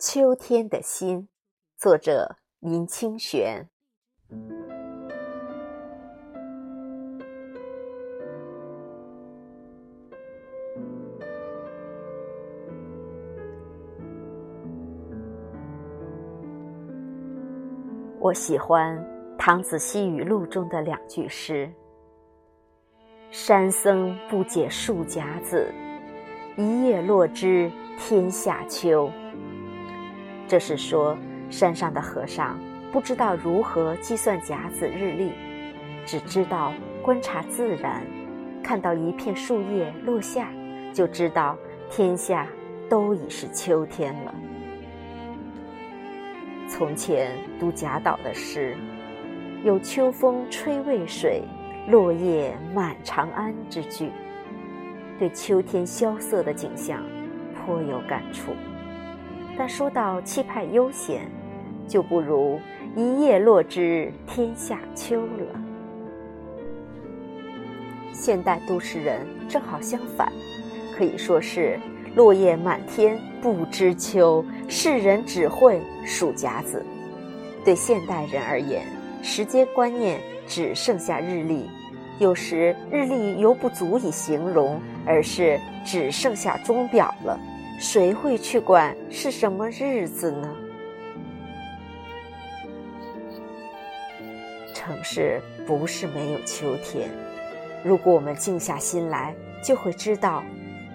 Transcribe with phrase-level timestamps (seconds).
[0.00, 1.26] 秋天的心，
[1.76, 3.68] 作者林清玄。
[18.20, 18.96] 我喜欢
[19.36, 21.68] 《唐子西语录》中的两句诗
[23.32, 25.66] ：“山僧不解数甲子，
[26.56, 27.68] 一叶落知
[27.98, 29.10] 天下秋。”
[30.48, 31.14] 这是说
[31.50, 32.58] 山上的和尚
[32.90, 35.32] 不知道如何计算甲子日历，
[36.06, 38.02] 只知道观察自然，
[38.62, 40.48] 看到一片树叶落下，
[40.90, 41.54] 就知道
[41.90, 42.46] 天下
[42.88, 44.34] 都已是秋天了。
[46.66, 48.74] 从前读贾岛的诗，
[49.64, 51.42] 有“秋风吹渭水，
[51.88, 54.10] 落叶满长安”之句，
[55.18, 57.02] 对秋天萧瑟的景象
[57.54, 58.52] 颇有感触。
[59.58, 61.28] 但说到气派悠闲，
[61.88, 62.60] 就不如
[62.94, 65.60] “一叶落知天下秋”了。
[68.12, 70.32] 现代都市人正好相反，
[70.96, 71.76] 可以说是。
[72.14, 76.84] 落叶满天不知秋，世人只会数甲子。
[77.64, 78.82] 对现代人而言，
[79.22, 81.68] 时间观念只剩下日历，
[82.18, 87.38] 有时日历犹不足以形容，而是只剩下钟表了。
[87.78, 90.52] 谁会去管是什么日子呢？
[94.74, 97.08] 城市不是没有秋天，
[97.84, 100.42] 如果我们静下心来，就会知道。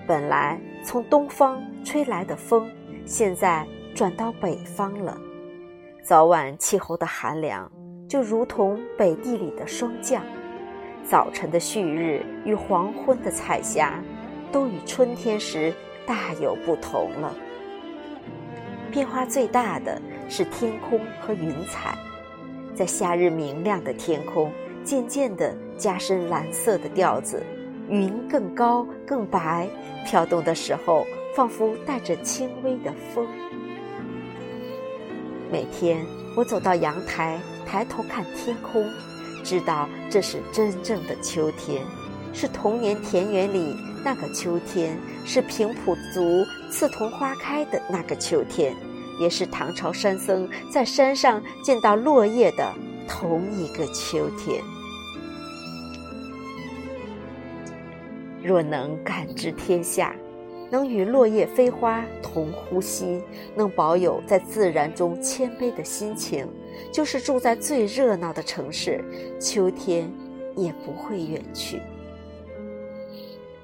[0.06, 2.70] 本来从东方吹来的风，
[3.06, 5.18] 现在转到北方了。
[6.04, 7.72] 早晚气候的寒凉，
[8.10, 10.22] 就如同北地里的霜降。
[11.10, 14.04] 早晨的旭日与黄昏的彩霞，
[14.52, 15.74] 都与春天时
[16.06, 17.34] 大有不同了。
[18.92, 21.98] 变化最大的是天空和云彩，
[22.76, 24.52] 在夏日明亮的天空，
[24.84, 27.44] 渐渐地加深蓝色的调子。
[27.90, 29.68] 云更高更白，
[30.06, 31.06] 飘动的时候
[31.36, 33.28] 仿佛带着轻微的风。
[35.52, 36.04] 每天
[36.36, 38.90] 我走到阳台，抬头看天空，
[39.44, 41.84] 知道这是真正的秋天，
[42.34, 48.76] 是童年田园里那个秋天，是平埔族刺桐花开的那个秋天，
[49.20, 52.74] 也是唐朝山僧在山上见到落叶的
[53.08, 54.62] 同一个秋天。
[58.44, 60.14] 若能感知天下，
[60.70, 63.22] 能与落叶飞花同呼吸，
[63.56, 66.46] 能保有在自然中谦卑的心情，
[66.92, 69.02] 就是住在最热闹的城市，
[69.40, 70.12] 秋天
[70.58, 71.80] 也不会远去。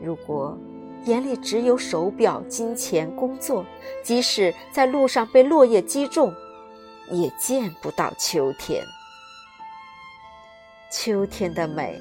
[0.02, 0.58] 如果
[1.06, 3.66] 眼里只有手表、金钱、工作，
[4.04, 6.34] 即使在路上被落叶击中，
[7.12, 8.84] 也见不到秋天。
[10.92, 12.00] 秋天的美，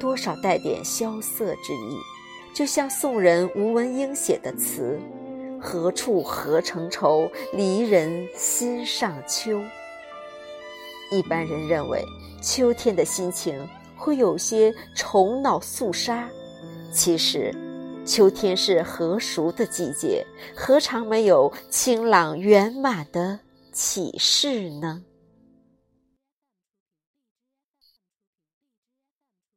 [0.00, 1.96] 多少带点萧瑟之意。
[2.52, 4.98] 就像宋人吴文英写的词
[5.60, 9.60] ：“何处何成愁，离人心上秋。”
[11.12, 12.04] 一般人认为
[12.42, 16.28] 秋天的心情会有些愁恼肃杀，
[16.92, 17.54] 其实，
[18.04, 23.38] 秋天是和熟的季节，何尝没有清朗圆满的
[23.72, 25.02] 启示呢？